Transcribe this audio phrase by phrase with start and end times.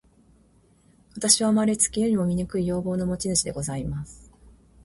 [1.15, 4.31] 私は生れつき、世にも醜い容貌の持主でございます。